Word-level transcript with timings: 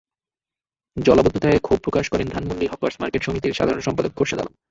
জলাবদ্ধতায় 0.97 1.59
ক্ষোভ 1.59 1.79
প্রকাশ 1.85 2.05
করেন 2.09 2.27
ধানমন্ডি 2.27 2.65
হকার্স 2.67 2.95
মার্কেট 3.01 3.21
সমিতির 3.23 3.57
সাধারণ 3.59 3.81
সম্পাদক 3.81 4.11
খোরশেদ 4.17 4.39
আলম। 4.39 4.53